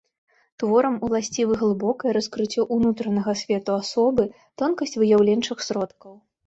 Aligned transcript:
Творам 0.61 0.95
уласцівы 1.07 1.53
глыбокае 1.61 2.11
раскрыццё 2.19 2.65
ўнутранага 2.79 3.31
свету 3.43 3.71
асобы, 3.83 4.23
тонкасць 4.65 4.99
выяўленчых 5.05 5.57
сродкаў. 5.71 6.13